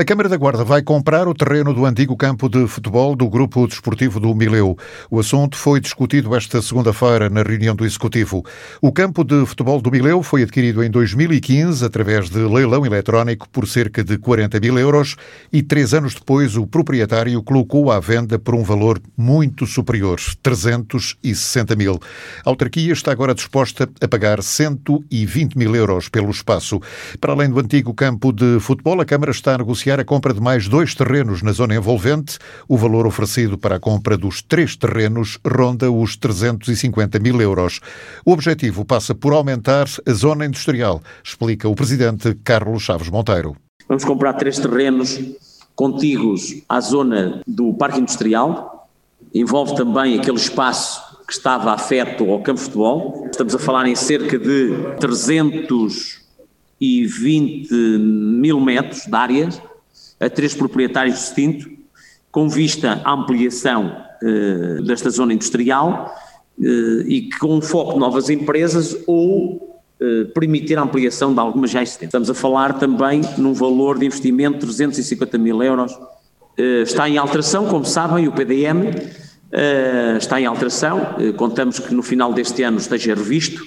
A 0.00 0.04
Câmara 0.04 0.30
da 0.30 0.36
Guarda 0.38 0.64
vai 0.64 0.80
comprar 0.80 1.28
o 1.28 1.34
terreno 1.34 1.74
do 1.74 1.84
antigo 1.84 2.16
campo 2.16 2.48
de 2.48 2.66
futebol 2.66 3.14
do 3.14 3.28
Grupo 3.28 3.68
Desportivo 3.68 4.18
do 4.18 4.34
Mileu. 4.34 4.74
O 5.10 5.20
assunto 5.20 5.58
foi 5.58 5.78
discutido 5.78 6.34
esta 6.34 6.62
segunda-feira 6.62 7.28
na 7.28 7.42
reunião 7.42 7.76
do 7.76 7.84
Executivo. 7.84 8.42
O 8.80 8.90
campo 8.92 9.22
de 9.22 9.44
futebol 9.44 9.78
do 9.78 9.90
Mileu 9.90 10.22
foi 10.22 10.42
adquirido 10.42 10.82
em 10.82 10.90
2015 10.90 11.84
através 11.84 12.30
de 12.30 12.38
leilão 12.38 12.86
eletrónico 12.86 13.46
por 13.50 13.68
cerca 13.68 14.02
de 14.02 14.16
40 14.16 14.58
mil 14.58 14.78
euros 14.78 15.16
e 15.52 15.62
três 15.62 15.92
anos 15.92 16.14
depois 16.14 16.56
o 16.56 16.66
proprietário 16.66 17.42
colocou 17.42 17.92
à 17.92 18.00
venda 18.00 18.38
por 18.38 18.54
um 18.54 18.62
valor 18.62 18.98
muito 19.14 19.66
superior, 19.66 20.18
360 20.42 21.76
mil. 21.76 22.00
A 22.42 22.48
autarquia 22.48 22.94
está 22.94 23.12
agora 23.12 23.34
disposta 23.34 23.86
a 24.00 24.08
pagar 24.08 24.42
120 24.42 25.58
mil 25.58 25.76
euros 25.76 26.08
pelo 26.08 26.30
espaço. 26.30 26.80
Para 27.20 27.34
além 27.34 27.50
do 27.50 27.60
antigo 27.60 27.92
campo 27.92 28.32
de 28.32 28.58
futebol, 28.60 28.98
a 28.98 29.04
Câmara 29.04 29.30
está 29.30 29.56
a 29.56 29.58
negociar 29.58 29.89
a 29.98 30.04
compra 30.04 30.32
de 30.32 30.40
mais 30.40 30.68
dois 30.68 30.94
terrenos 30.94 31.42
na 31.42 31.52
zona 31.52 31.74
envolvente. 31.74 32.38
O 32.68 32.76
valor 32.76 33.06
oferecido 33.06 33.58
para 33.58 33.76
a 33.76 33.80
compra 33.80 34.16
dos 34.16 34.42
três 34.42 34.76
terrenos 34.76 35.38
ronda 35.44 35.90
os 35.90 36.16
350 36.16 37.18
mil 37.18 37.40
euros. 37.40 37.80
O 38.24 38.32
objetivo 38.32 38.84
passa 38.84 39.14
por 39.14 39.32
aumentar 39.32 39.86
a 40.06 40.12
zona 40.12 40.46
industrial, 40.46 41.02
explica 41.24 41.68
o 41.68 41.74
presidente 41.74 42.34
Carlos 42.44 42.82
Chaves 42.82 43.08
Monteiro. 43.08 43.56
Vamos 43.88 44.04
comprar 44.04 44.34
três 44.34 44.58
terrenos 44.58 45.18
contíguos 45.74 46.62
à 46.68 46.80
zona 46.80 47.40
do 47.46 47.72
Parque 47.72 47.98
Industrial. 47.98 48.88
Envolve 49.34 49.74
também 49.74 50.18
aquele 50.18 50.36
espaço 50.36 51.00
que 51.26 51.32
estava 51.32 51.72
afeto 51.72 52.30
ao 52.30 52.42
campo 52.42 52.58
de 52.58 52.64
futebol. 52.64 53.26
Estamos 53.30 53.54
a 53.54 53.58
falar 53.58 53.86
em 53.86 53.94
cerca 53.94 54.38
de 54.38 54.74
320 54.98 57.98
mil 57.98 58.60
metros 58.60 59.06
de 59.06 59.14
áreas 59.14 59.62
a 60.20 60.28
três 60.28 60.54
proprietários 60.54 61.16
distintos, 61.16 61.66
com 62.30 62.48
vista 62.48 63.00
à 63.04 63.12
ampliação 63.12 63.96
eh, 64.22 64.82
desta 64.82 65.08
zona 65.08 65.32
industrial 65.32 66.14
eh, 66.62 67.04
e 67.06 67.30
com 67.40 67.60
foco 67.62 67.94
de 67.94 67.98
novas 67.98 68.28
empresas 68.28 68.96
ou 69.06 69.80
eh, 69.98 70.24
permitir 70.34 70.78
a 70.78 70.82
ampliação 70.82 71.32
de 71.32 71.40
algumas 71.40 71.70
já 71.70 71.82
existentes. 71.82 72.08
Estamos 72.08 72.28
a 72.28 72.34
falar 72.34 72.74
também 72.74 73.22
num 73.38 73.54
valor 73.54 73.98
de 73.98 74.04
investimento 74.04 74.58
de 74.58 74.66
350 74.66 75.38
mil 75.38 75.62
euros. 75.62 75.98
está 76.84 77.08
em 77.08 77.16
alteração, 77.16 77.66
como 77.66 77.86
sabem, 77.86 78.28
o 78.28 78.32
PDM 78.32 78.90
está 80.18 80.38
em 80.38 80.44
alteração, 80.44 81.16
contamos 81.36 81.78
que 81.78 81.94
no 81.94 82.02
final 82.02 82.34
deste 82.34 82.62
ano 82.62 82.76
esteja 82.76 83.14
revisto 83.14 83.64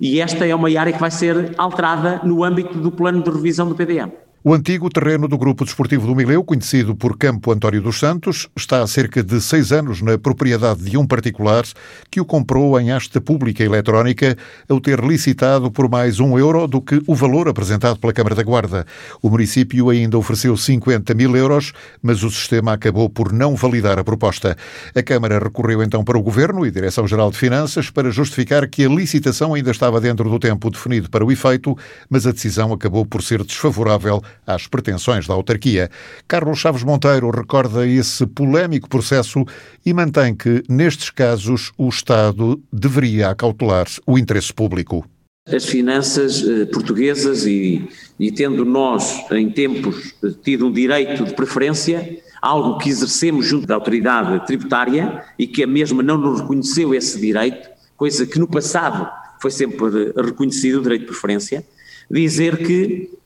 e 0.00 0.20
esta 0.20 0.46
é 0.46 0.54
uma 0.54 0.68
área 0.78 0.92
que 0.92 1.00
vai 1.00 1.10
ser 1.10 1.52
alterada 1.58 2.20
no 2.22 2.44
âmbito 2.44 2.78
do 2.78 2.92
plano 2.92 3.22
de 3.22 3.30
revisão 3.30 3.68
do 3.68 3.74
PDM. 3.74 4.12
O 4.48 4.54
antigo 4.54 4.88
terreno 4.88 5.26
do 5.26 5.36
Grupo 5.36 5.64
Desportivo 5.64 6.06
do 6.06 6.14
Mileu, 6.14 6.44
conhecido 6.44 6.94
por 6.94 7.18
Campo 7.18 7.50
António 7.50 7.82
dos 7.82 7.98
Santos, 7.98 8.48
está 8.56 8.80
há 8.80 8.86
cerca 8.86 9.20
de 9.20 9.40
seis 9.40 9.72
anos 9.72 10.00
na 10.00 10.16
propriedade 10.16 10.84
de 10.84 10.96
um 10.96 11.04
particular 11.04 11.64
que 12.08 12.20
o 12.20 12.24
comprou 12.24 12.78
em 12.78 12.92
asta 12.92 13.20
pública 13.20 13.64
eletrónica 13.64 14.38
ao 14.68 14.80
ter 14.80 15.00
licitado 15.00 15.68
por 15.68 15.90
mais 15.90 16.20
um 16.20 16.38
euro 16.38 16.68
do 16.68 16.80
que 16.80 17.02
o 17.08 17.14
valor 17.16 17.48
apresentado 17.48 17.98
pela 17.98 18.12
Câmara 18.12 18.36
da 18.36 18.44
Guarda. 18.44 18.86
O 19.20 19.28
município 19.28 19.90
ainda 19.90 20.16
ofereceu 20.16 20.56
50 20.56 21.12
mil 21.12 21.36
euros, 21.36 21.72
mas 22.00 22.22
o 22.22 22.30
sistema 22.30 22.74
acabou 22.74 23.10
por 23.10 23.32
não 23.32 23.56
validar 23.56 23.98
a 23.98 24.04
proposta. 24.04 24.56
A 24.94 25.02
Câmara 25.02 25.40
recorreu 25.40 25.82
então 25.82 26.04
para 26.04 26.16
o 26.16 26.22
Governo 26.22 26.64
e 26.64 26.70
Direção-Geral 26.70 27.32
de 27.32 27.36
Finanças 27.36 27.90
para 27.90 28.12
justificar 28.12 28.68
que 28.68 28.84
a 28.84 28.88
licitação 28.88 29.54
ainda 29.54 29.72
estava 29.72 30.00
dentro 30.00 30.30
do 30.30 30.38
tempo 30.38 30.70
definido 30.70 31.10
para 31.10 31.24
o 31.24 31.32
efeito, 31.32 31.76
mas 32.08 32.28
a 32.28 32.30
decisão 32.30 32.72
acabou 32.72 33.04
por 33.04 33.24
ser 33.24 33.42
desfavorável 33.42 34.22
às 34.46 34.66
pretensões 34.66 35.26
da 35.26 35.34
autarquia. 35.34 35.90
Carlos 36.26 36.58
Chaves 36.58 36.82
Monteiro 36.82 37.30
recorda 37.30 37.86
esse 37.86 38.26
polémico 38.26 38.88
processo 38.88 39.44
e 39.84 39.92
mantém 39.92 40.34
que, 40.34 40.62
nestes 40.68 41.10
casos, 41.10 41.72
o 41.76 41.88
Estado 41.88 42.60
deveria 42.72 43.30
acautelar 43.30 43.86
o 44.06 44.18
interesse 44.18 44.52
público. 44.52 45.04
As 45.48 45.64
finanças 45.64 46.42
eh, 46.42 46.64
portuguesas 46.66 47.46
e, 47.46 47.88
e 48.18 48.32
tendo 48.32 48.64
nós, 48.64 49.24
em 49.30 49.48
tempos, 49.48 50.12
tido 50.42 50.66
um 50.66 50.72
direito 50.72 51.24
de 51.24 51.34
preferência, 51.34 52.18
algo 52.42 52.78
que 52.78 52.88
exercemos 52.88 53.46
junto 53.46 53.66
da 53.66 53.76
autoridade 53.76 54.44
tributária 54.44 55.22
e 55.38 55.46
que 55.46 55.62
a 55.62 55.66
mesma 55.66 56.02
não 56.02 56.18
nos 56.18 56.40
reconheceu 56.40 56.92
esse 56.92 57.20
direito, 57.20 57.68
coisa 57.96 58.26
que 58.26 58.40
no 58.40 58.48
passado 58.48 59.08
foi 59.40 59.50
sempre 59.50 60.12
reconhecido 60.16 60.80
o 60.80 60.82
direito 60.82 61.02
de 61.02 61.08
preferência, 61.08 61.64
dizer 62.10 62.58
que 62.58 63.10
eh, 63.12 63.25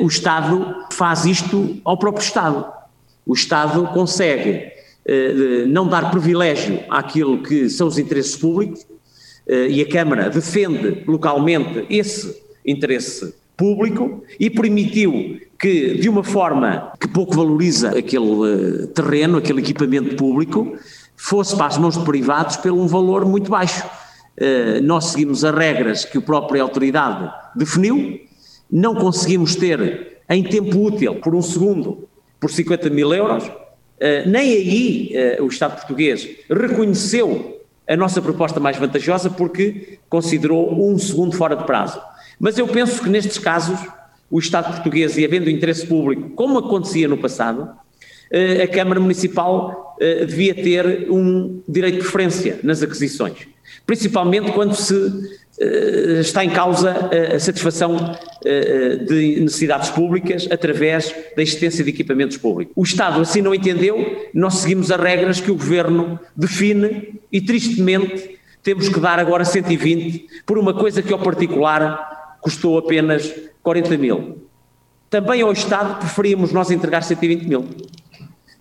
o 0.00 0.06
Estado 0.06 0.84
faz 0.92 1.24
isto 1.24 1.78
ao 1.84 1.96
próprio 1.96 2.22
Estado. 2.22 2.66
O 3.24 3.34
Estado 3.34 3.86
consegue 3.88 4.72
eh, 5.04 5.64
não 5.66 5.88
dar 5.88 6.12
privilégio 6.12 6.80
àquilo 6.88 7.42
que 7.42 7.68
são 7.68 7.88
os 7.88 7.98
interesses 7.98 8.36
públicos 8.36 8.86
eh, 9.48 9.68
e 9.68 9.80
a 9.80 9.88
Câmara 9.88 10.30
defende 10.30 11.02
localmente 11.06 11.84
esse 11.90 12.40
interesse 12.64 13.34
público 13.56 14.22
e 14.38 14.48
permitiu 14.48 15.40
que, 15.58 15.98
de 15.98 16.08
uma 16.08 16.22
forma 16.22 16.92
que 17.00 17.08
pouco 17.08 17.34
valoriza 17.34 17.98
aquele 17.98 18.86
terreno, 18.94 19.38
aquele 19.38 19.60
equipamento 19.60 20.14
público, 20.14 20.76
fosse 21.16 21.56
para 21.56 21.66
as 21.66 21.78
mãos 21.78 21.96
de 21.96 22.04
privados 22.04 22.56
pelo 22.56 22.80
um 22.80 22.86
valor 22.86 23.24
muito 23.24 23.50
baixo. 23.50 23.84
Nós 24.82 25.06
seguimos 25.06 25.44
as 25.44 25.54
regras 25.54 26.04
que 26.04 26.18
a 26.18 26.20
própria 26.20 26.62
autoridade 26.62 27.30
definiu, 27.54 28.18
não 28.72 28.94
conseguimos 28.94 29.54
ter 29.54 30.22
em 30.30 30.42
tempo 30.42 30.78
útil, 30.78 31.16
por 31.16 31.34
um 31.34 31.42
segundo, 31.42 32.08
por 32.40 32.50
50 32.50 32.88
mil 32.88 33.12
euros, 33.12 33.44
uh, 33.46 34.26
nem 34.26 34.40
aí 34.40 35.12
uh, 35.38 35.44
o 35.44 35.48
Estado 35.48 35.76
português 35.76 36.26
reconheceu 36.48 37.60
a 37.86 37.94
nossa 37.96 38.22
proposta 38.22 38.58
mais 38.58 38.78
vantajosa 38.78 39.28
porque 39.28 39.98
considerou 40.08 40.72
um 40.82 40.98
segundo 40.98 41.36
fora 41.36 41.54
de 41.54 41.64
prazo. 41.64 42.00
Mas 42.40 42.56
eu 42.56 42.66
penso 42.66 43.02
que 43.02 43.10
nestes 43.10 43.36
casos, 43.36 43.78
o 44.30 44.38
Estado 44.38 44.72
português, 44.72 45.18
e 45.18 45.24
havendo 45.24 45.50
interesse 45.50 45.86
público, 45.86 46.30
como 46.30 46.58
acontecia 46.58 47.06
no 47.06 47.18
passado, 47.18 47.64
uh, 47.64 48.62
a 48.62 48.66
Câmara 48.68 48.98
Municipal 49.00 49.82
devia 50.26 50.52
ter 50.52 51.08
um 51.12 51.62
direito 51.68 51.98
de 51.98 52.00
preferência 52.00 52.58
nas 52.64 52.82
aquisições, 52.82 53.46
principalmente 53.86 54.50
quando 54.50 54.74
se 54.74 54.94
eh, 55.62 56.20
está 56.20 56.44
em 56.44 56.50
causa 56.50 57.10
a 57.34 57.38
satisfação 57.38 57.96
eh, 57.96 58.31
de 58.42 59.40
necessidades 59.40 59.90
públicas 59.90 60.48
através 60.50 61.14
da 61.36 61.42
existência 61.42 61.84
de 61.84 61.90
equipamentos 61.90 62.36
públicos. 62.36 62.72
O 62.76 62.82
Estado 62.82 63.20
assim 63.20 63.40
não 63.40 63.54
entendeu, 63.54 64.28
nós 64.34 64.54
seguimos 64.54 64.90
as 64.90 65.00
regras 65.00 65.40
que 65.40 65.50
o 65.50 65.54
Governo 65.54 66.18
define 66.34 67.20
e, 67.30 67.40
tristemente, 67.40 68.38
temos 68.62 68.88
que 68.88 69.00
dar 69.00 69.18
agora 69.18 69.44
120 69.44 70.26
por 70.44 70.58
uma 70.58 70.74
coisa 70.74 71.02
que, 71.02 71.12
ao 71.12 71.18
particular, 71.18 72.38
custou 72.40 72.78
apenas 72.78 73.32
40 73.62 73.96
mil. 73.96 74.42
Também 75.08 75.42
ao 75.42 75.52
Estado 75.52 75.98
preferíamos 75.98 76.52
nós 76.52 76.70
entregar 76.70 77.02
120 77.02 77.46
mil. 77.46 77.66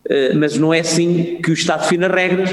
Eh, 0.07 0.33
mas 0.33 0.57
não 0.57 0.73
é 0.73 0.79
assim 0.79 1.39
que 1.43 1.51
o 1.51 1.53
Estado 1.53 1.81
define 1.81 2.05
as 2.05 2.11
regras 2.11 2.49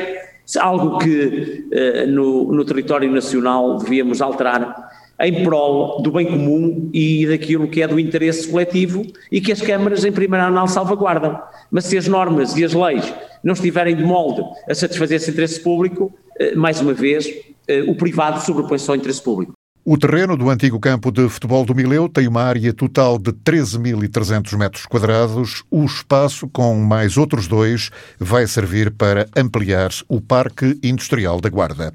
algo 0.56 0.98
que 0.98 1.66
uh, 1.70 2.10
no, 2.10 2.52
no 2.52 2.64
território 2.64 3.10
nacional 3.10 3.76
devíamos 3.76 4.22
alterar 4.22 4.74
em 5.20 5.42
prol 5.42 6.00
do 6.00 6.12
bem 6.12 6.26
comum 6.26 6.90
e 6.92 7.26
daquilo 7.26 7.68
que 7.68 7.82
é 7.82 7.88
do 7.88 7.98
interesse 7.98 8.48
coletivo 8.48 9.04
e 9.30 9.40
que 9.40 9.50
as 9.50 9.60
câmaras 9.60 10.04
em 10.04 10.12
primeira 10.12 10.46
análise 10.46 10.74
salvaguardam. 10.74 11.40
Mas 11.70 11.86
se 11.86 11.98
as 11.98 12.06
normas 12.06 12.56
e 12.56 12.64
as 12.64 12.72
leis 12.72 13.12
não 13.42 13.54
estiverem 13.54 13.96
de 13.96 14.04
molde 14.04 14.42
a 14.68 14.74
satisfazer 14.74 15.16
esse 15.16 15.30
interesse 15.30 15.60
público, 15.60 16.12
eh, 16.38 16.54
mais 16.54 16.80
uma 16.80 16.94
vez, 16.94 17.28
eh, 17.66 17.82
o 17.82 17.94
privado 17.94 18.40
sobrepõe-se 18.40 18.88
ao 18.88 18.96
interesse 18.96 19.22
público. 19.22 19.52
O 19.90 19.96
terreno 19.96 20.36
do 20.36 20.50
antigo 20.50 20.78
campo 20.78 21.10
de 21.10 21.28
futebol 21.30 21.64
do 21.64 21.74
Mileu 21.74 22.10
tem 22.10 22.28
uma 22.28 22.42
área 22.42 22.74
total 22.74 23.18
de 23.18 23.32
13.300 23.32 24.54
metros 24.54 24.84
quadrados. 24.84 25.64
O 25.70 25.82
espaço, 25.84 26.46
com 26.46 26.74
mais 26.74 27.16
outros 27.16 27.48
dois, 27.48 27.90
vai 28.18 28.46
servir 28.46 28.90
para 28.90 29.26
ampliar 29.34 29.88
o 30.06 30.20
Parque 30.20 30.78
Industrial 30.82 31.40
da 31.40 31.48
Guarda. 31.48 31.94